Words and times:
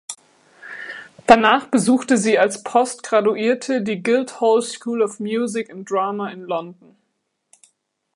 Danach 1.27 1.67
besuchte 1.67 2.17
sie 2.17 2.39
als 2.39 2.63
Postgraduierte 2.63 3.83
die 3.83 4.01
Guildhall 4.01 4.63
School 4.63 5.03
of 5.03 5.19
Music 5.19 5.69
and 5.69 5.87
Drama 5.87 6.29
in 6.31 6.41
London. 6.41 6.97